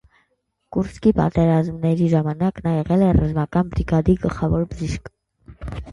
Կուրսկի 0.75 1.11
պատերազմների 1.19 2.09
ժամանակ 2.15 2.63
նա 2.69 2.73
եղել 2.79 3.07
է 3.09 3.13
ռազմական 3.19 3.69
բրիգադի 3.75 4.17
գլխավոր 4.25 4.65
բժիշկ։ 4.73 5.13